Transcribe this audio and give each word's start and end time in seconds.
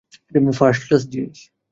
First 0.59 0.81
class 0.87 1.03
জিনিস। 1.07 1.39